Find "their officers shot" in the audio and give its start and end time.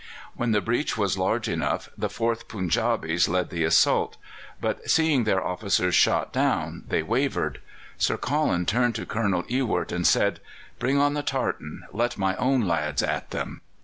5.25-6.33